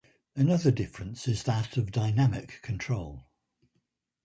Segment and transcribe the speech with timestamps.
[0.35, 3.27] Another difference is that of dynamic control.